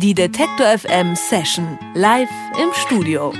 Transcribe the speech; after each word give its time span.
Die 0.00 0.14
Detektor 0.14 0.78
FM 0.78 1.16
Session 1.16 1.76
live 1.94 2.28
im 2.62 2.68
Studio. 2.72 3.32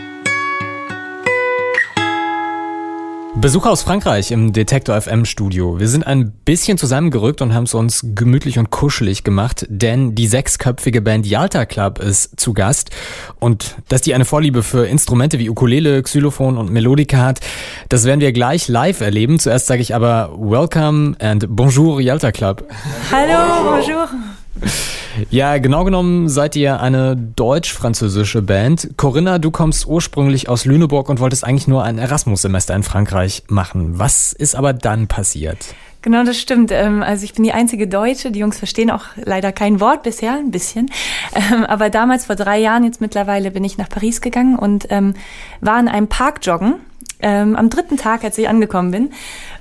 Besuch 3.37 3.65
aus 3.65 3.83
Frankreich 3.83 4.33
im 4.33 4.53
Detektor 4.53 5.01
FM 5.01 5.25
Studio. 5.25 5.79
Wir 5.79 5.87
sind 5.87 6.05
ein 6.05 6.33
bisschen 6.45 6.77
zusammengerückt 6.77 7.43
und 7.43 7.55
haben 7.55 7.63
es 7.63 7.75
uns 7.75 8.01
gemütlich 8.03 8.59
und 8.59 8.71
kuschelig 8.71 9.23
gemacht, 9.23 9.67
denn 9.69 10.17
die 10.17 10.27
sechsköpfige 10.27 11.01
Band 11.01 11.27
Yalta 11.27 11.65
Club 11.65 12.01
ist 12.01 12.41
zu 12.41 12.55
Gast. 12.55 12.91
Und 13.39 13.77
dass 13.89 14.01
die 14.01 14.13
eine 14.15 14.25
Vorliebe 14.25 14.65
für 14.65 14.85
Instrumente 14.85 15.39
wie 15.39 15.51
Ukulele, 15.51 16.03
Xylophon 16.03 16.59
und 16.59 16.73
Melodika 16.73 17.19
hat, 17.19 17.39
das 17.89 18.05
werden 18.05 18.21
wir 18.21 18.33
gleich 18.33 18.67
live 18.67 19.01
erleben. 19.01 19.39
Zuerst 19.39 19.69
sage 19.69 19.81
ich 19.81 19.95
aber 19.95 20.33
Welcome 20.37 21.15
and 21.21 21.47
Bonjour 21.49 22.01
Yalta 22.01 22.33
Club. 22.33 22.65
Hallo, 23.13 23.77
bonjour. 23.77 24.09
Ja, 25.31 25.59
genau 25.59 25.85
genommen 25.85 26.29
seid 26.29 26.55
ihr 26.57 26.81
eine 26.81 27.17
deutsch-französische 27.17 28.43
Band. 28.43 28.91
Corinna, 28.97 29.39
du 29.39 29.51
kommst 29.51 29.87
ursprünglich 29.87 30.49
aus 30.49 30.65
Lüneburg 30.65 31.09
und 31.09 31.21
wolltest 31.21 31.45
eigentlich 31.45 31.67
nur 31.69 31.83
ein 31.83 31.99
Erasmus-Semester 31.99 32.75
in 32.75 32.83
Frankreich 32.83 33.43
machen. 33.49 33.99
Was 33.99 34.33
ist 34.33 34.55
aber 34.55 34.73
dann 34.73 35.09
passiert? 35.09 35.75
Genau, 36.03 36.23
das 36.23 36.39
stimmt. 36.39 36.71
Ähm, 36.71 37.03
also 37.03 37.25
ich 37.25 37.35
bin 37.35 37.43
die 37.43 37.53
einzige 37.53 37.89
Deutsche. 37.89 38.31
Die 38.31 38.39
Jungs 38.39 38.59
verstehen 38.59 38.91
auch 38.91 39.07
leider 39.17 39.51
kein 39.51 39.81
Wort 39.81 40.05
bisher, 40.05 40.35
ein 40.35 40.51
bisschen. 40.51 40.91
Ähm, 41.35 41.65
aber 41.65 41.91
damals, 41.91 42.27
vor 42.27 42.37
drei 42.37 42.59
Jahren 42.59 42.85
jetzt 42.85 43.01
mittlerweile, 43.01 43.51
bin 43.51 43.65
ich 43.65 43.79
nach 43.79 43.89
Paris 43.89 44.21
gegangen 44.21 44.57
und 44.57 44.87
ähm, 44.91 45.15
war 45.61 45.79
in 45.81 45.89
einem 45.89 46.09
Park 46.09 46.39
joggen 46.43 46.77
ähm, 47.21 47.57
am 47.57 47.71
dritten 47.71 47.97
Tag, 47.97 48.25
als 48.25 48.39
ich 48.39 48.49
angekommen 48.49 48.91
bin. 48.91 49.11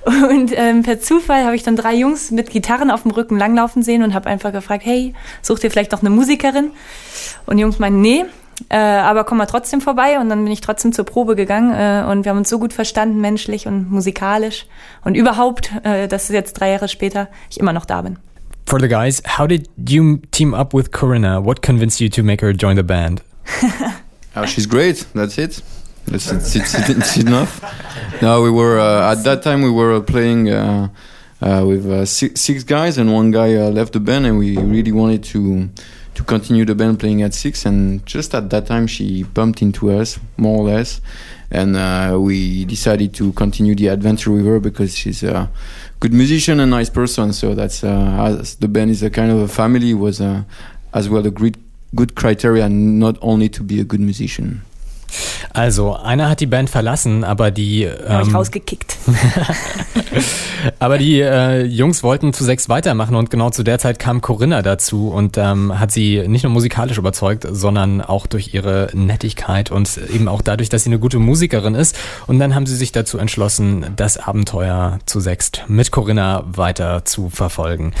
Und 0.04 0.52
ähm, 0.54 0.82
per 0.82 1.00
Zufall 1.00 1.44
habe 1.44 1.56
ich 1.56 1.62
dann 1.62 1.76
drei 1.76 1.94
Jungs 1.94 2.30
mit 2.30 2.50
Gitarren 2.50 2.90
auf 2.90 3.02
dem 3.02 3.10
Rücken 3.10 3.36
langlaufen 3.36 3.82
sehen 3.82 4.02
und 4.02 4.14
habe 4.14 4.28
einfach 4.28 4.52
gefragt, 4.52 4.84
hey, 4.84 5.14
sucht 5.42 5.64
ihr 5.64 5.70
vielleicht 5.70 5.92
noch 5.92 6.00
eine 6.00 6.10
Musikerin? 6.10 6.70
Und 7.46 7.56
die 7.56 7.62
Jungs 7.62 7.78
meinen, 7.78 8.00
nee, 8.00 8.24
äh, 8.68 8.76
aber 8.76 9.24
komm 9.24 9.38
mal 9.38 9.46
trotzdem 9.46 9.80
vorbei. 9.80 10.18
Und 10.18 10.28
dann 10.28 10.42
bin 10.44 10.52
ich 10.52 10.60
trotzdem 10.60 10.92
zur 10.92 11.04
Probe 11.04 11.36
gegangen 11.36 11.72
äh, 11.72 12.10
und 12.10 12.24
wir 12.24 12.30
haben 12.30 12.38
uns 12.38 12.48
so 12.48 12.58
gut 12.58 12.72
verstanden, 12.72 13.20
menschlich 13.20 13.66
und 13.66 13.90
musikalisch. 13.90 14.66
Und 15.04 15.14
überhaupt, 15.14 15.72
äh, 15.84 16.08
dass 16.08 16.28
jetzt 16.28 16.54
drei 16.54 16.70
Jahre 16.70 16.88
später 16.88 17.28
ich 17.50 17.60
immer 17.60 17.72
noch 17.72 17.84
da 17.84 18.02
bin. 18.02 18.18
For 18.66 18.78
the 18.78 18.88
guys, 18.88 19.22
how 19.38 19.46
did 19.46 19.68
you 19.88 20.18
team 20.30 20.52
up 20.52 20.74
with 20.74 20.92
Corinna? 20.92 21.42
What 21.42 21.62
convinced 21.62 22.00
you 22.00 22.10
to 22.10 22.22
make 22.22 22.44
her 22.44 22.52
join 22.52 22.76
the 22.76 22.82
band? 22.82 23.22
oh, 24.36 24.44
she's 24.44 24.68
great. 24.68 25.06
That's 25.14 25.38
it. 25.38 25.62
Enough. 27.16 28.22
No, 28.22 28.42
we 28.42 28.50
were 28.50 28.78
uh, 28.78 29.12
at 29.12 29.24
that 29.24 29.42
time 29.42 29.62
we 29.62 29.70
were 29.70 30.00
playing 30.00 30.50
uh, 30.50 30.88
uh, 31.40 31.64
with 31.66 31.86
uh, 31.86 32.04
six, 32.04 32.40
six, 32.40 32.64
guys, 32.64 32.98
and 32.98 33.12
one 33.12 33.30
guy 33.30 33.54
uh, 33.54 33.70
left 33.70 33.92
the 33.92 34.00
band, 34.00 34.26
and 34.26 34.38
we 34.38 34.56
really 34.56 34.92
wanted 34.92 35.22
to 35.24 35.68
to 36.14 36.24
continue 36.24 36.64
the 36.64 36.74
band 36.74 36.98
playing 36.98 37.22
at 37.22 37.32
six. 37.32 37.64
And 37.64 38.04
just 38.06 38.34
at 38.34 38.50
that 38.50 38.66
time, 38.66 38.86
she 38.86 39.22
bumped 39.22 39.62
into 39.62 39.90
us 39.92 40.18
more 40.36 40.58
or 40.58 40.64
less, 40.64 41.00
and 41.50 41.76
uh, 41.76 42.16
we 42.18 42.64
decided 42.64 43.14
to 43.14 43.32
continue 43.34 43.74
the 43.74 43.88
adventure 43.88 44.32
with 44.32 44.46
her 44.46 44.58
because 44.58 44.96
she's 44.96 45.22
a 45.22 45.50
good 46.00 46.12
musician 46.12 46.58
and 46.58 46.70
nice 46.70 46.90
person. 46.90 47.32
So 47.32 47.54
that's 47.54 47.80
the 47.82 48.68
band 48.68 48.90
is 48.90 49.02
a 49.02 49.10
kind 49.10 49.30
of 49.30 49.38
a 49.38 49.48
family 49.48 49.94
was 49.94 50.20
as 50.20 51.08
well 51.08 51.26
a 51.26 51.30
great 51.30 51.56
good 51.94 52.14
criteria, 52.14 52.68
not 52.68 53.16
only 53.22 53.48
to 53.48 53.62
be 53.62 53.80
a 53.80 53.84
good 53.84 54.00
musician. 54.00 54.62
Also, 55.52 55.96
einer 55.96 56.28
hat 56.28 56.40
die 56.40 56.46
Band 56.46 56.70
verlassen, 56.70 57.24
aber 57.24 57.50
die. 57.50 57.84
Ähm, 57.84 58.22
ich 58.26 58.34
rausgekickt. 58.34 58.96
aber 60.78 60.98
die 60.98 61.20
äh, 61.20 61.64
Jungs 61.64 62.02
wollten 62.02 62.32
zu 62.32 62.44
sechs 62.44 62.68
weitermachen 62.68 63.16
und 63.16 63.30
genau 63.30 63.50
zu 63.50 63.62
der 63.62 63.78
Zeit 63.78 63.98
kam 63.98 64.20
Corinna 64.20 64.62
dazu 64.62 65.08
und 65.08 65.38
ähm, 65.38 65.78
hat 65.78 65.90
sie 65.90 66.26
nicht 66.26 66.42
nur 66.42 66.52
musikalisch 66.52 66.98
überzeugt, 66.98 67.46
sondern 67.50 68.00
auch 68.00 68.26
durch 68.26 68.54
ihre 68.54 68.88
Nettigkeit 68.92 69.70
und 69.70 69.98
eben 70.12 70.28
auch 70.28 70.42
dadurch, 70.42 70.68
dass 70.68 70.84
sie 70.84 70.90
eine 70.90 70.98
gute 70.98 71.18
Musikerin 71.18 71.74
ist. 71.74 71.98
Und 72.26 72.38
dann 72.38 72.54
haben 72.54 72.66
sie 72.66 72.76
sich 72.76 72.92
dazu 72.92 73.18
entschlossen, 73.18 73.86
das 73.96 74.16
Abenteuer 74.16 74.98
zu 75.06 75.20
sechst 75.20 75.64
mit 75.68 75.90
Corinna 75.90 76.44
weiter 76.46 77.04
zu 77.04 77.30
verfolgen. 77.30 77.92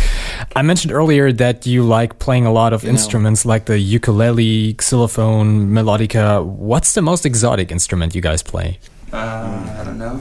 I 0.56 0.62
mentioned 0.62 0.94
earlier 0.94 1.34
that 1.36 1.66
you 1.66 1.86
like 1.86 2.18
playing 2.18 2.46
a 2.46 2.52
lot 2.52 2.72
of 2.72 2.82
genau. 2.82 2.92
instruments 2.92 3.44
like 3.44 3.64
the 3.66 3.96
ukulele, 3.96 4.74
xylophone, 4.74 5.70
melodica. 5.72 6.40
What's 6.40 6.97
the 6.98 7.10
most 7.12 7.24
exotic 7.24 7.70
instrument 7.70 8.14
you 8.16 8.20
guys 8.20 8.42
play? 8.42 8.68
Uh, 9.12 9.78
I 9.80 9.84
don't 9.84 9.98
know. 9.98 10.20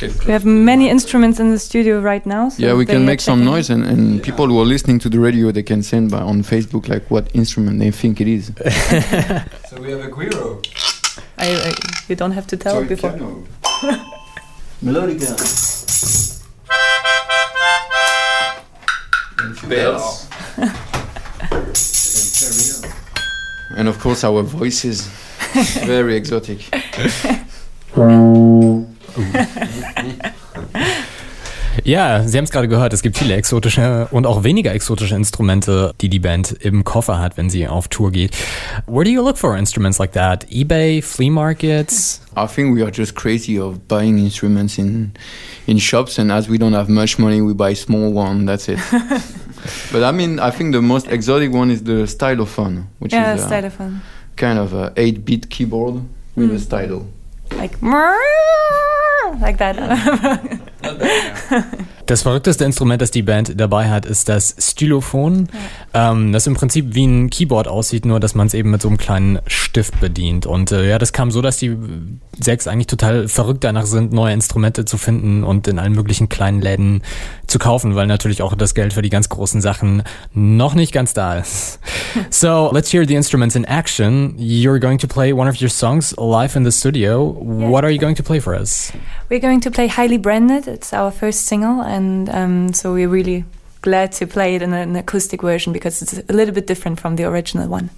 We 0.00 0.32
have 0.32 0.44
many 0.44 0.90
instruments 0.90 1.40
in 1.40 1.50
the 1.50 1.58
studio 1.58 2.00
right 2.00 2.24
now. 2.26 2.50
So 2.50 2.62
yeah, 2.62 2.74
we 2.74 2.84
can 2.84 3.04
make 3.06 3.20
some 3.20 3.44
noise, 3.44 3.70
and, 3.70 3.82
and 3.84 4.16
yeah. 4.16 4.22
people 4.22 4.46
who 4.46 4.58
are 4.62 4.64
listening 4.74 4.98
to 5.00 5.08
the 5.08 5.18
radio, 5.18 5.50
they 5.52 5.62
can 5.62 5.82
send 5.82 6.10
by 6.10 6.20
on 6.20 6.42
Facebook 6.42 6.88
like 6.88 7.10
what 7.10 7.24
instrument 7.34 7.78
they 7.78 7.90
think 7.90 8.20
it 8.20 8.28
is. 8.28 8.46
so 9.68 9.80
we 9.80 9.90
have 9.92 10.04
a 10.08 10.10
guiro. 10.16 10.46
I, 11.38 11.48
I, 11.68 11.72
you 12.08 12.16
don't 12.16 12.32
have 12.32 12.46
to 12.48 12.56
tell 12.56 12.74
so 12.80 12.84
before. 12.86 13.12
Melodica. 14.84 15.32
Bells. 19.68 20.28
and 23.76 23.88
of 23.88 23.98
course 23.98 24.24
our 24.24 24.42
voices. 24.42 25.25
Very 25.86 26.16
exotic. 26.16 26.70
Ja, 31.84 32.24
Sie 32.26 32.36
haben 32.36 32.44
es 32.44 32.50
gerade 32.50 32.66
gehört, 32.66 32.92
es 32.92 33.02
gibt 33.02 33.16
viele 33.16 33.34
exotische 33.34 34.08
und 34.10 34.26
auch 34.26 34.42
weniger 34.42 34.74
exotische 34.74 35.14
Instrumente, 35.14 35.94
die 36.00 36.08
die 36.08 36.18
Band 36.18 36.52
im 36.60 36.82
Koffer 36.82 37.20
hat, 37.20 37.36
wenn 37.36 37.48
sie 37.48 37.68
auf 37.68 37.86
Tour 37.86 38.10
geht. 38.10 38.36
Where 38.86 39.04
do 39.04 39.10
you 39.10 39.22
look 39.22 39.38
for 39.38 39.56
instruments 39.56 39.98
like 39.98 40.12
that? 40.12 40.46
eBay, 40.50 41.00
flea 41.00 41.30
markets? 41.30 42.22
I 42.36 42.46
think 42.46 42.76
we 42.76 42.82
are 42.82 42.90
just 42.92 43.14
crazy 43.14 43.60
of 43.60 43.86
buying 43.86 44.18
instruments 44.18 44.78
in 44.78 45.12
in 45.66 45.78
shops 45.78 46.18
and 46.18 46.32
as 46.32 46.48
we 46.48 46.58
don't 46.58 46.74
have 46.74 46.90
much 46.90 47.18
money 47.18 47.40
we 47.40 47.54
buy 47.54 47.74
small 47.74 48.12
one, 48.12 48.46
that's 48.46 48.68
it. 48.68 48.78
but 49.92 50.02
I 50.02 50.12
mean, 50.12 50.40
I 50.40 50.50
think 50.50 50.72
the 50.72 50.82
most 50.82 51.06
exotic 51.08 51.52
one 51.52 51.70
is 51.70 51.84
the 51.84 52.06
stylophone, 52.06 52.86
which 52.98 53.12
yeah, 53.12 53.34
is 53.34 53.44
uh, 53.44 53.48
stylophone. 53.48 54.00
Kind 54.36 54.58
of 54.58 54.72
a 54.72 54.90
8-bit 54.90 55.50
keyboard 55.50 55.94
with 56.34 56.50
mm. 56.50 56.54
a 56.54 56.58
stylo. 56.58 57.06
Like 57.52 57.80
like 59.40 59.58
that. 59.58 60.60
Das 62.06 62.22
verrückteste 62.22 62.64
Instrument, 62.64 63.02
das 63.02 63.10
die 63.10 63.22
Band 63.22 63.60
dabei 63.60 63.90
hat, 63.90 64.06
ist 64.06 64.28
das 64.28 64.54
Stylophon. 64.60 65.48
Ja. 65.92 66.12
Ähm, 66.12 66.32
das 66.32 66.46
im 66.46 66.54
Prinzip 66.54 66.94
wie 66.94 67.04
ein 67.04 67.30
Keyboard 67.30 67.66
aussieht, 67.66 68.06
nur 68.06 68.20
dass 68.20 68.36
man 68.36 68.46
es 68.46 68.54
eben 68.54 68.70
mit 68.70 68.80
so 68.80 68.86
einem 68.86 68.96
kleinen 68.96 69.40
Stift 69.48 69.98
bedient. 69.98 70.46
Und 70.46 70.70
äh, 70.70 70.88
ja, 70.88 70.98
das 70.98 71.12
kam 71.12 71.32
so, 71.32 71.42
dass 71.42 71.56
die 71.56 71.76
sechs 72.38 72.68
eigentlich 72.68 72.86
total 72.86 73.26
verrückt 73.26 73.64
danach 73.64 73.86
sind, 73.86 74.12
neue 74.12 74.32
Instrumente 74.32 74.84
zu 74.84 74.98
finden 74.98 75.42
und 75.42 75.66
in 75.66 75.80
allen 75.80 75.94
möglichen 75.94 76.28
kleinen 76.28 76.60
Läden 76.60 77.02
zu 77.48 77.58
kaufen, 77.58 77.96
weil 77.96 78.06
natürlich 78.06 78.40
auch 78.40 78.54
das 78.54 78.76
Geld 78.76 78.92
für 78.92 79.02
die 79.02 79.10
ganz 79.10 79.28
großen 79.28 79.60
Sachen 79.60 80.04
noch 80.32 80.74
nicht 80.74 80.92
ganz 80.92 81.12
da 81.12 81.38
ist. 81.38 81.80
so, 82.30 82.70
let's 82.72 82.92
hear 82.92 83.04
the 83.04 83.16
instruments 83.16 83.56
in 83.56 83.64
action. 83.64 84.36
You're 84.38 84.78
going 84.78 84.98
to 84.98 85.08
play 85.08 85.32
one 85.32 85.50
of 85.50 85.60
your 85.60 85.70
songs 85.70 86.14
live 86.16 86.54
in 86.54 86.64
the 86.64 86.70
studio. 86.70 87.36
Yeah. 87.36 87.68
What 87.68 87.82
are 87.82 87.90
you 87.90 87.98
going 87.98 88.16
to 88.16 88.22
play 88.22 88.38
for 88.38 88.54
us? 88.54 88.92
We're 89.28 89.40
going 89.40 89.60
to 89.62 89.72
play 89.72 89.88
Highly 89.88 90.18
Branded. 90.18 90.75
It's 90.76 90.92
our 90.92 91.10
first 91.10 91.46
single 91.46 91.80
and 91.80 92.28
um, 92.28 92.74
so 92.74 92.92
we're 92.92 93.08
really 93.08 93.44
glad 93.80 94.12
to 94.12 94.26
play 94.26 94.56
it 94.56 94.62
in 94.62 94.74
an 94.74 94.94
acoustic 94.94 95.40
version 95.40 95.72
because 95.72 96.02
it's 96.02 96.12
a 96.28 96.32
little 96.32 96.52
bit 96.52 96.66
different 96.66 97.00
from 97.00 97.16
the 97.16 97.24
original 97.24 97.66
one. 97.70 97.88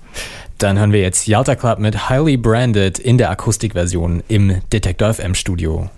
Dann 0.59 0.79
hören 0.79 0.93
wir 0.93 1.01
jetzt 1.01 1.27
Yalta 1.27 1.57
Club 1.57 1.81
mit 1.81 2.09
Highly 2.09 2.37
Branded 2.37 3.01
in 3.01 3.19
der 3.19 3.31
Akustikversion 3.31 4.23
im 4.29 4.61
Detektor 4.73 5.13
FM 5.13 5.35
Studio. 5.35 5.89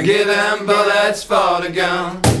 And 0.00 0.06
give 0.06 0.26
them 0.28 0.64
bullets 0.64 1.22
for 1.22 1.60
the 1.60 1.68
gun. 1.70 2.39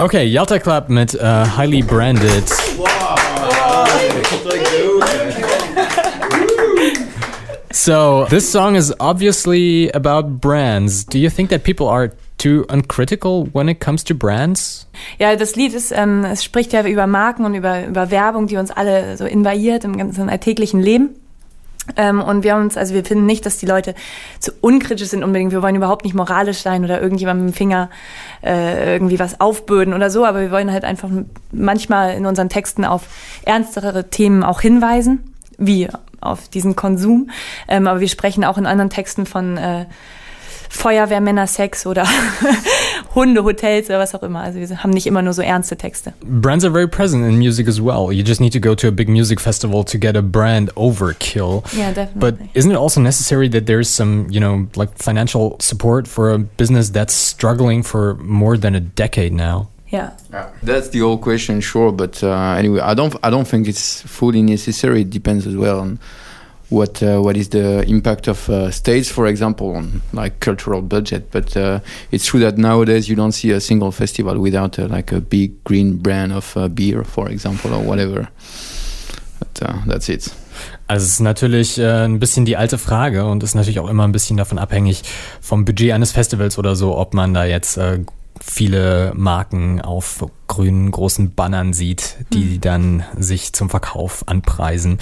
Okay, 0.00 0.24
Yalta 0.24 0.58
Club 0.58 0.88
mit 0.88 1.14
äh, 1.14 1.44
Highly 1.58 1.82
Branded. 1.82 2.48
So, 7.70 8.24
this 8.30 8.50
song 8.50 8.76
is 8.76 8.94
obviously 8.98 9.90
about 9.92 10.40
brands. 10.40 11.04
Do 11.04 11.18
you 11.18 11.28
think 11.28 11.50
that 11.50 11.64
people 11.64 11.86
are 11.88 12.12
too 12.38 12.64
uncritical 12.70 13.46
when 13.52 13.68
it 13.68 13.80
comes 13.80 14.02
to 14.04 14.14
brands? 14.14 14.86
Ja, 15.18 15.36
das 15.36 15.54
Lied 15.56 15.74
ist, 15.74 15.92
ähm, 15.92 16.24
es 16.24 16.44
spricht 16.44 16.72
ja 16.72 16.82
über 16.86 17.06
Marken 17.06 17.44
und 17.44 17.54
über, 17.54 17.86
über 17.86 18.10
Werbung, 18.10 18.46
die 18.46 18.56
uns 18.56 18.70
alle 18.70 19.18
so 19.18 19.26
invadiert 19.26 19.84
im 19.84 19.98
ganzen 19.98 20.30
alltäglichen 20.30 20.80
Leben. 20.80 21.10
Ähm, 21.96 22.20
und 22.20 22.44
wir 22.44 22.54
haben 22.54 22.62
uns, 22.62 22.76
also 22.76 22.94
wir 22.94 23.04
finden 23.04 23.26
nicht, 23.26 23.44
dass 23.46 23.58
die 23.58 23.66
Leute 23.66 23.94
zu 24.38 24.52
unkritisch 24.60 25.08
sind 25.08 25.24
unbedingt. 25.24 25.52
Wir 25.52 25.62
wollen 25.62 25.76
überhaupt 25.76 26.04
nicht 26.04 26.14
moralisch 26.14 26.58
sein 26.58 26.84
oder 26.84 27.00
irgendjemandem 27.00 27.46
mit 27.46 27.54
dem 27.54 27.56
Finger 27.56 27.90
äh, 28.42 28.94
irgendwie 28.94 29.18
was 29.18 29.40
aufbürden 29.40 29.94
oder 29.94 30.10
so, 30.10 30.24
aber 30.24 30.40
wir 30.40 30.50
wollen 30.50 30.72
halt 30.72 30.84
einfach 30.84 31.08
manchmal 31.52 32.14
in 32.14 32.26
unseren 32.26 32.48
Texten 32.48 32.84
auf 32.84 33.02
ernstere 33.44 34.10
Themen 34.10 34.42
auch 34.42 34.60
hinweisen, 34.60 35.34
wie 35.58 35.88
auf 36.20 36.48
diesen 36.48 36.76
Konsum. 36.76 37.30
Ähm, 37.68 37.86
aber 37.86 38.00
wir 38.00 38.08
sprechen 38.08 38.44
auch 38.44 38.58
in 38.58 38.66
anderen 38.66 38.90
Texten 38.90 39.26
von 39.26 39.56
äh, 39.56 39.86
Feuerwehr, 40.70 41.20
Männer, 41.20 41.46
Sex 41.48 41.84
oder 41.84 42.06
Hunde, 43.14 43.42
Hotels 43.42 43.88
oder 43.88 43.98
was 43.98 44.14
auch 44.14 44.22
immer. 44.22 44.40
Also 44.40 44.60
wir 44.60 44.82
haben 44.82 44.90
nicht 44.90 45.06
immer 45.06 45.20
nur 45.20 45.32
so 45.32 45.42
ernste 45.42 45.76
Texte. 45.76 46.14
Brands 46.22 46.64
are 46.64 46.72
very 46.72 46.86
present 46.86 47.24
in 47.24 47.38
music 47.38 47.66
as 47.66 47.80
well. 47.80 48.12
You 48.12 48.22
just 48.24 48.40
need 48.40 48.52
to 48.52 48.60
go 48.60 48.74
to 48.76 48.86
a 48.86 48.92
big 48.92 49.08
music 49.08 49.40
festival 49.40 49.84
to 49.84 49.98
get 49.98 50.16
a 50.16 50.22
brand 50.22 50.72
overkill. 50.76 51.64
Yeah, 51.76 51.92
definitely. 51.92 52.20
But 52.20 52.34
isn't 52.54 52.70
it 52.70 52.76
also 52.76 53.00
necessary 53.00 53.48
that 53.48 53.66
there's 53.66 53.88
some, 53.90 54.28
you 54.30 54.38
know, 54.38 54.68
like 54.76 54.96
financial 54.96 55.56
support 55.58 56.06
for 56.06 56.30
a 56.30 56.38
business 56.38 56.90
that's 56.90 57.12
struggling 57.12 57.82
for 57.82 58.14
more 58.14 58.56
than 58.56 58.76
a 58.76 58.80
decade 58.80 59.32
now? 59.32 59.68
Ja. 59.90 60.10
That's 60.62 60.90
the 60.90 61.02
old 61.02 61.20
question, 61.20 61.60
sure. 61.60 61.90
But 61.90 62.22
uh, 62.22 62.54
anyway, 62.56 62.80
I 62.80 62.94
don't, 62.94 63.16
I 63.24 63.30
don't 63.30 63.46
think 63.46 63.66
it's 63.66 64.02
fully 64.02 64.40
necessary. 64.40 65.00
It 65.00 65.10
depends 65.10 65.48
as 65.48 65.56
well 65.56 65.80
on 65.80 65.98
what, 66.70 67.02
uh, 67.02 67.20
what 67.20 67.36
is 67.36 67.50
the 67.50 67.82
impact 67.86 68.28
of 68.28 68.48
uh, 68.48 68.70
states, 68.70 69.10
for 69.10 69.26
example, 69.26 69.76
on 69.76 70.02
like 70.12 70.40
cultural 70.40 70.82
budget. 70.82 71.30
But 71.30 71.56
uh, 71.56 71.80
it's 72.10 72.24
true 72.24 72.40
that 72.40 72.56
nowadays 72.56 73.08
you 73.08 73.16
don't 73.16 73.32
see 73.32 73.50
a 73.50 73.60
single 73.60 73.92
festival 73.92 74.38
without 74.38 74.78
uh, 74.78 74.86
like 74.88 75.12
a 75.12 75.20
big 75.20 75.62
green 75.64 75.98
brand 75.98 76.32
of 76.32 76.56
uh, 76.56 76.68
beer, 76.68 77.04
for 77.04 77.28
example, 77.28 77.74
or 77.74 77.82
whatever. 77.82 78.28
But 79.38 79.62
uh, 79.62 79.78
that's 79.86 80.08
it. 80.08 80.32
Also 80.86 81.04
es 81.04 81.12
ist 81.12 81.20
natürlich 81.20 81.78
äh, 81.78 82.04
ein 82.04 82.18
bisschen 82.18 82.44
die 82.44 82.56
alte 82.56 82.76
Frage 82.76 83.24
und 83.24 83.42
ist 83.42 83.54
natürlich 83.54 83.80
auch 83.80 83.88
immer 83.88 84.06
ein 84.06 84.12
bisschen 84.12 84.36
davon 84.36 84.58
abhängig 84.58 85.02
vom 85.40 85.64
Budget 85.64 85.92
eines 85.92 86.12
Festivals 86.12 86.58
oder 86.58 86.74
so, 86.74 86.96
ob 86.96 87.14
man 87.14 87.32
da 87.32 87.44
jetzt 87.44 87.78
äh, 87.78 88.00
viele 88.40 89.12
Marken 89.14 89.80
auf 89.80 90.24
grünen 90.46 90.90
großen 90.90 91.34
Bannern 91.34 91.72
sieht, 91.72 92.16
die 92.32 92.58
dann 92.58 93.04
sich 93.16 93.52
zum 93.52 93.70
Verkauf 93.70 94.24
anpreisen. 94.26 94.98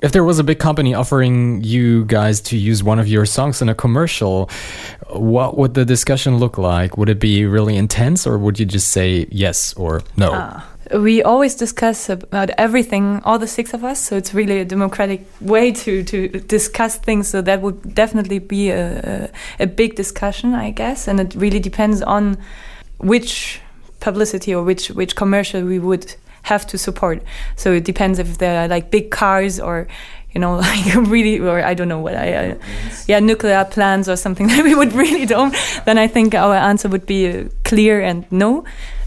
If 0.00 0.12
there 0.12 0.24
was 0.24 0.38
a 0.38 0.44
big 0.44 0.60
company 0.60 0.94
offering 0.94 1.60
you 1.62 2.04
guys 2.06 2.42
to 2.44 2.56
use 2.56 2.84
one 2.84 3.00
of 3.00 3.08
your 3.08 3.26
songs 3.26 3.60
in 3.60 3.68
a 3.68 3.74
commercial, 3.74 4.48
what 5.08 5.56
would 5.56 5.74
the 5.74 5.84
discussion 5.84 6.38
look 6.38 6.56
like? 6.56 6.96
Would 6.96 7.08
it 7.08 7.18
be 7.18 7.44
really 7.44 7.76
intense 7.76 8.26
or 8.26 8.38
would 8.38 8.60
you 8.60 8.66
just 8.66 8.88
say 8.92 9.26
yes 9.30 9.74
or 9.76 10.02
no? 10.16 10.30
Ah. 10.32 10.68
We 10.94 11.22
always 11.22 11.54
discuss 11.54 12.10
about 12.10 12.50
everything, 12.58 13.22
all 13.24 13.38
the 13.38 13.46
six 13.46 13.72
of 13.72 13.82
us. 13.82 13.98
So 13.98 14.16
it's 14.16 14.34
really 14.34 14.60
a 14.60 14.64
democratic 14.64 15.24
way 15.40 15.72
to, 15.72 16.02
to 16.04 16.28
discuss 16.28 16.96
things. 16.96 17.28
So 17.28 17.40
that 17.40 17.62
would 17.62 17.94
definitely 17.94 18.40
be 18.40 18.70
a, 18.70 19.30
a, 19.58 19.64
a 19.64 19.66
big 19.66 19.94
discussion, 19.94 20.54
I 20.54 20.70
guess. 20.70 21.08
And 21.08 21.18
it 21.18 21.34
really 21.34 21.60
depends 21.60 22.02
on 22.02 22.36
which 23.02 23.60
publicity 24.00 24.54
or 24.54 24.64
which, 24.64 24.88
which 24.90 25.14
commercial 25.14 25.62
we 25.62 25.78
would 25.78 26.14
have 26.42 26.66
to 26.68 26.78
support. 26.78 27.22
So 27.56 27.72
it 27.72 27.84
depends 27.84 28.18
if 28.18 28.38
they're 28.38 28.68
like 28.68 28.90
big 28.90 29.10
cars 29.10 29.60
or 29.60 29.86
you 30.32 30.40
know, 30.40 30.56
like 30.58 30.94
really, 30.94 31.38
or 31.38 31.62
I 31.62 31.74
don't 31.74 31.88
know 31.88 32.00
what 32.00 32.14
I, 32.14 32.52
I 32.52 32.56
yeah, 33.06 33.20
nuclear 33.20 33.64
plants 33.64 34.08
or 34.08 34.16
something 34.16 34.46
that 34.52 34.64
we 34.64 34.74
would 34.74 34.92
really 34.92 35.26
don't, 35.26 35.54
then 35.84 35.98
I 35.98 36.06
think 36.06 36.34
our 36.34 36.54
answer 36.54 36.88
would 36.88 37.06
be 37.06 37.28
uh, 37.28 37.44
clear 37.64 38.00
and 38.00 38.30
no. 38.30 38.64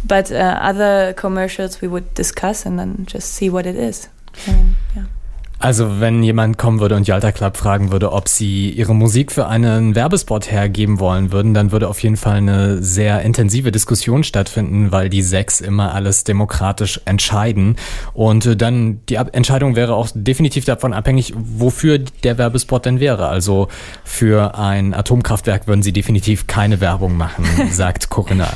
But 0.08 0.32
uh, 0.32 0.60
other 0.62 1.14
commercials 1.14 1.82
we 1.82 1.88
would 1.88 2.14
discuss 2.14 2.66
and 2.66 2.78
then 2.78 3.06
just 3.08 3.34
see 3.34 3.50
what 3.50 3.66
it 3.66 3.76
is. 3.76 4.08
I 4.48 4.52
mean, 4.52 4.76
yeah. 4.96 5.06
Also 5.66 6.00
wenn 6.00 6.22
jemand 6.22 6.60
kommen 6.60 6.80
würde 6.80 6.96
und 6.96 7.08
Yalta 7.08 7.32
Club 7.32 7.58
fragen 7.58 7.92
würde, 7.92 8.12
ob 8.12 8.28
sie 8.30 8.70
ihre 8.70 8.94
Musik 8.94 9.32
für 9.32 9.48
einen 9.48 9.96
Werbespot 9.96 10.52
hergeben 10.52 11.00
wollen 11.00 11.32
würden, 11.32 11.56
dann 11.56 11.72
würde 11.72 11.88
auf 11.88 12.04
jeden 12.04 12.18
Fall 12.18 12.36
eine 12.36 12.84
sehr 12.84 13.24
intensive 13.24 13.72
Diskussion 13.72 14.24
stattfinden, 14.24 14.92
weil 14.92 15.10
die 15.10 15.24
sechs 15.24 15.62
immer 15.62 15.96
alles 15.96 16.24
demokratisch 16.24 17.02
entscheiden. 17.06 17.78
Und 18.14 18.46
äh, 18.46 18.56
dann 18.56 19.00
die 19.10 19.16
Entscheidung 19.16 19.76
wäre 19.76 19.96
auch 19.96 20.10
definitiv 20.14 20.66
davon 20.66 20.94
abhängig, 20.94 21.34
wofür 21.36 21.98
der 21.98 22.38
Werbespot 22.38 22.86
denn 22.86 23.00
wäre. 23.00 23.28
Also 23.28 23.68
für 24.04 24.60
ein 24.60 24.94
Atomkraftwerk 24.94 25.68
würden 25.68 25.82
sie 25.82 25.94
definitiv 25.94 26.46
keine 26.46 26.80
Werbung 26.80 27.18
machen, 27.18 27.44
sagt 27.72 28.12
Corinna. 28.12 28.54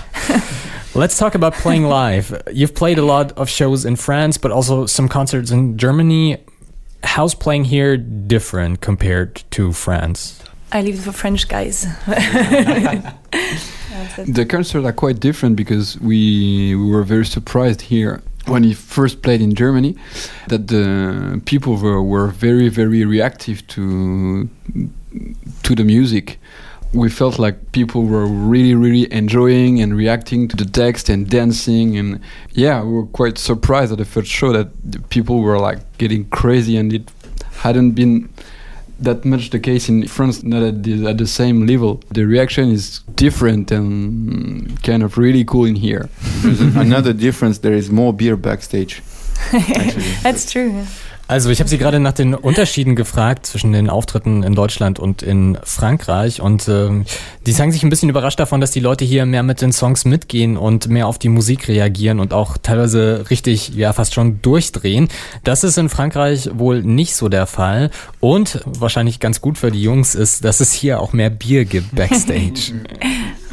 Let's 0.94 1.18
talk 1.18 1.34
about 1.34 1.58
playing 1.60 1.86
live. 1.86 2.34
You've 2.52 2.76
played 2.76 3.00
a 3.00 3.04
lot 3.04 3.36
of 3.36 3.50
shows 3.50 3.84
in 3.84 3.98
France, 3.98 4.40
but 4.40 4.52
also 4.52 4.86
some 4.86 5.10
concerts 5.10 5.50
in 5.50 5.76
Germany. 5.76 6.38
How's 7.04 7.34
playing 7.36 7.66
here 7.66 7.98
different 7.98 8.82
compared 8.82 9.44
to 9.52 9.74
France? 9.74 10.42
I 10.72 10.82
live 10.82 10.96
it 10.96 11.02
for 11.02 11.12
French 11.12 11.48
guys. 11.48 11.86
The 14.18 14.46
concerts 14.46 14.86
are 14.86 14.94
quite 14.94 15.20
different 15.20 15.56
because 15.56 16.00
we, 16.00 16.76
we 16.76 16.90
were 16.90 17.04
very 17.04 17.26
surprised 17.26 17.82
here 17.82 18.22
when 18.46 18.64
he 18.64 18.74
first 18.74 19.22
played 19.22 19.42
in 19.42 19.54
Germany 19.56 19.96
that 20.48 20.68
the 20.68 21.42
people 21.46 21.76
were, 21.76 22.02
were 22.02 22.28
very 22.28 22.70
very 22.70 23.06
reactive 23.06 23.66
to 23.68 24.50
to 25.64 25.76
the 25.76 25.84
music. 25.84 26.40
We 26.94 27.10
felt 27.10 27.38
like 27.38 27.72
people 27.72 28.04
were 28.04 28.26
really 28.26 28.74
really 28.74 29.12
enjoying 29.14 29.82
and 29.82 29.96
reacting 29.96 30.48
to 30.48 30.56
the 30.56 30.66
text 30.66 31.10
and 31.10 31.30
dancing 31.30 31.98
and 31.98 32.20
yeah, 32.54 32.82
we 32.84 32.94
were 32.94 33.06
quite 33.06 33.38
surprised 33.38 33.92
at 33.92 34.00
the 34.00 34.06
first 34.06 34.32
show 34.32 34.52
that 34.54 34.70
the 34.84 35.00
people 35.00 35.42
were 35.42 35.60
like 35.60 35.80
getting 35.98 36.26
crazy 36.30 36.78
and 36.78 36.92
it 36.92 37.12
hadn't 37.62 37.92
been 37.92 38.30
that 39.00 39.24
much 39.24 39.50
the 39.50 39.60
case 39.60 39.88
in 39.90 40.08
France, 40.08 40.44
not 40.44 40.62
at 40.62 40.84
the, 40.84 41.08
at 41.08 41.18
the 41.18 41.28
same 41.28 41.66
level. 41.66 42.02
The 42.12 42.26
reaction 42.26 42.70
is 42.70 43.00
different 43.16 43.72
and 43.72 44.82
kind 44.84 45.04
of 45.04 45.18
really 45.18 45.46
cool 45.46 45.66
in 45.66 45.76
here. 45.76 46.10
There's 46.42 46.60
another 46.62 47.14
difference. 47.14 47.60
There 47.60 47.74
is 47.74 47.90
more 47.90 48.14
beer 48.14 48.36
backstage. 48.36 49.02
That's 50.22 50.52
true. 50.52 50.72
yeah. 50.72 50.88
Also 51.30 51.52
ich 51.52 51.60
habe 51.60 51.70
Sie 51.70 51.78
gerade 51.78 52.00
nach 52.00 52.14
den 52.14 52.34
Unterschieden 52.34 52.96
gefragt 52.96 53.46
zwischen 53.46 53.72
den 53.72 53.88
Auftritten 53.88 54.42
in 54.42 54.56
Deutschland 54.56 54.98
und 54.98 55.22
in 55.22 55.60
Frankreich 55.64 56.42
und 56.42 56.68
ähm, 56.68 57.06
die 57.46 57.54
zeigen 57.54 57.72
sich 57.72 57.84
ein 57.84 57.92
bisschen 57.92 58.10
überrascht 58.10 58.40
davon, 58.40 58.62
dass 58.62 58.72
die 58.72 58.80
Leute 58.80 59.06
hier 59.06 59.28
mehr 59.28 59.44
mit 59.44 59.62
den 59.62 59.72
Songs 59.72 60.06
mitgehen 60.06 60.58
und 60.58 60.88
mehr 60.88 61.06
auf 61.06 61.20
die 61.20 61.30
Musik 61.30 61.68
reagieren 61.68 62.20
und 62.20 62.34
auch 62.34 62.58
teilweise 62.58 63.26
richtig, 63.30 63.76
ja 63.76 63.94
fast 63.94 64.16
schon 64.16 64.42
durchdrehen. 64.42 65.08
Das 65.44 65.64
ist 65.64 65.78
in 65.78 65.90
Frankreich 65.90 66.50
wohl 66.52 66.82
nicht 66.82 67.16
so 67.16 67.30
der 67.30 67.46
Fall 67.46 67.92
und 68.20 68.62
wahrscheinlich 68.66 69.20
ganz 69.20 69.40
gut 69.40 69.60
für 69.60 69.70
die 69.70 69.84
Jungs 69.84 70.16
ist, 70.16 70.44
dass 70.44 70.62
es 70.62 70.74
hier 70.74 71.00
auch 71.00 71.14
mehr 71.14 71.30
Bier 71.30 71.64
gibt 71.66 71.94
backstage. 71.96 72.74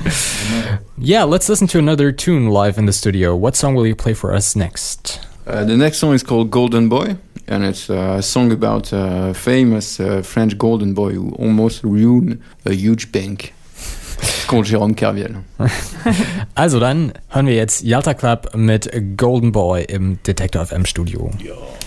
yeah, 0.98 1.24
let's 1.24 1.46
listen 1.48 1.68
to 1.68 1.78
another 1.78 2.16
tune 2.16 2.50
live 2.50 2.78
in 2.78 2.90
the 2.90 2.98
studio. 2.98 3.38
What 3.38 3.54
song 3.54 3.76
will 3.76 3.86
you 3.86 3.94
play 3.94 4.14
for 4.14 4.32
us 4.32 4.56
next? 4.56 5.20
Uh, 5.46 5.66
the 5.66 5.76
next 5.76 5.98
song 5.98 6.14
is 6.14 6.24
called 6.24 6.50
Golden 6.50 6.88
Boy, 6.88 7.16
and 7.48 7.64
it's 7.64 7.88
a 7.88 8.20
song 8.22 8.52
about 8.52 8.92
a 8.92 9.32
famous 9.34 10.00
uh, 10.00 10.22
French 10.22 10.58
golden 10.58 10.94
boy 10.94 11.12
who 11.14 11.30
almost 11.38 11.84
ruined 11.84 12.40
a 12.64 12.72
huge 12.72 13.12
bank. 13.12 13.52
It's 14.18 14.46
called 14.48 14.66
Jérôme 14.66 14.94
Kerviel. 14.94 15.44
Also 16.54 16.80
dann 16.80 17.12
hören 17.28 17.46
wir 17.46 17.54
jetzt 17.54 17.82
Yalta 17.82 18.14
Club 18.14 18.54
mit 18.54 18.90
Golden 19.16 19.52
Boy 19.52 19.84
im 19.84 20.18
Detektor 20.22 20.64
FM 20.64 20.86
Studio. 20.86 21.30
Golden 21.38 21.85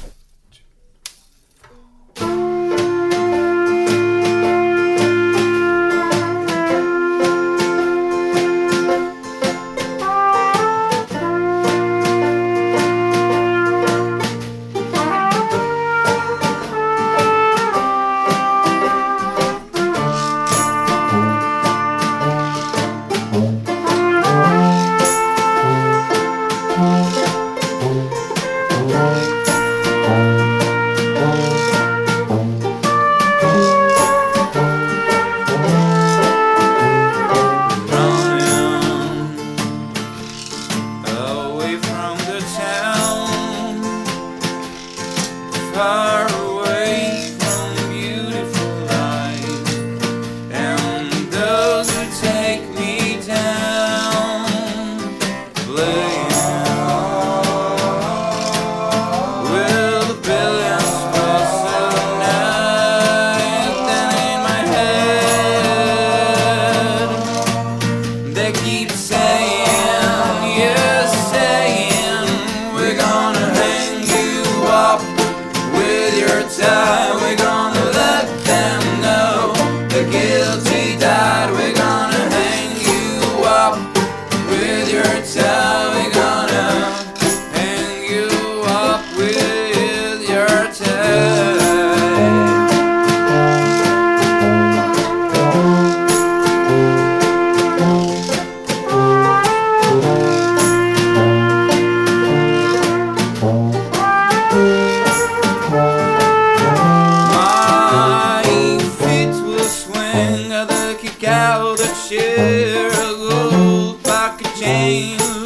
cow 111.17 111.75
that 111.75 112.07
share 112.07 112.89
a 112.89 113.51
gold 113.51 114.03
pocket 114.03 114.47
chain. 114.59 115.38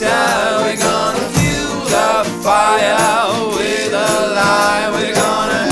time. 0.00 0.62
We're 0.64 0.76
gonna 0.76 1.18
fuel 1.34 1.84
the 1.84 2.24
fire 2.42 3.48
with 3.56 3.92
a 3.92 4.34
lie. 4.34 4.90
We're 4.94 5.14
gonna 5.14 5.67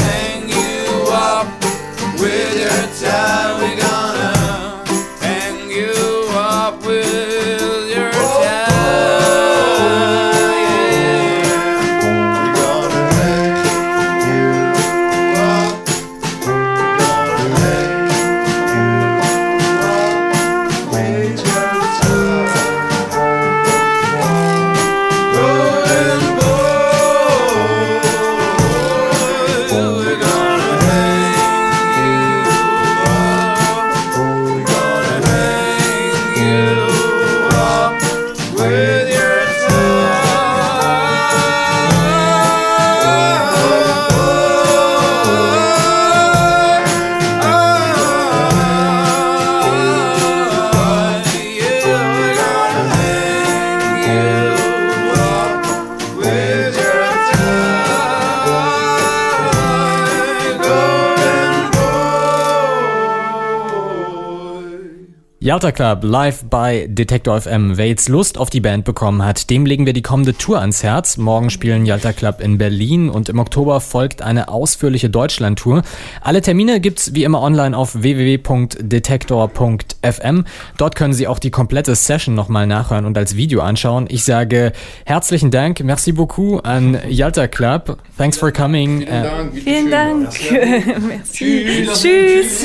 Yalta 65.47 65.71
Club 65.71 66.03
live 66.03 66.43
bei 66.51 66.89
Detektor 66.91 67.41
FM. 67.41 67.77
Wer 67.77 67.87
jetzt 67.87 68.09
Lust 68.09 68.37
auf 68.37 68.51
die 68.51 68.59
Band 68.59 68.85
bekommen 68.85 69.25
hat, 69.25 69.49
dem 69.49 69.65
legen 69.65 69.87
wir 69.87 69.93
die 69.93 70.03
kommende 70.03 70.37
Tour 70.37 70.59
ans 70.59 70.83
Herz. 70.83 71.19
Morgen 71.19 71.51
spielen 71.51 71.87
Yalta 71.87 72.13
Club 72.13 72.41
in 72.41 72.59
Berlin 72.59 73.09
und 73.09 73.29
im 73.29 73.39
Oktober 73.39 73.81
folgt 73.81 74.23
eine 74.23 74.49
ausführliche 74.49 75.09
Deutschland-Tour. 75.09 75.83
Alle 76.21 76.43
Termine 76.43 76.81
gibt's 76.81 77.15
wie 77.15 77.23
immer 77.23 77.43
online 77.43 77.79
auf 77.79 78.03
www.detektor.fm. 78.03 80.45
Dort 80.79 80.97
können 80.97 81.15
Sie 81.15 81.29
auch 81.29 81.39
die 81.39 81.53
komplette 81.53 81.95
Session 81.95 82.35
nochmal 82.35 82.67
nachhören 82.67 83.05
und 83.05 83.17
als 83.17 83.37
Video 83.37 83.61
anschauen. 83.61 84.07
Ich 84.09 84.25
sage 84.25 84.73
herzlichen 85.05 85.53
Dank, 85.53 85.79
merci 85.85 86.11
beaucoup 86.11 86.67
an 86.67 86.99
Yalta 87.09 87.47
Club. 87.47 87.99
Thanks 88.19 88.37
for 88.37 88.51
coming. 88.51 89.03
Äh, 89.03 89.49
Vielen 89.53 89.93
Dank. 89.93 90.29
Merci. 91.07 91.89
Tschüss. 91.95 92.65